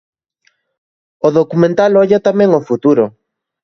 O 1.27 1.29
documental 1.39 1.91
olla, 2.01 2.25
tamén, 2.27 2.49
ao 2.51 2.65
futuro. 2.69 3.05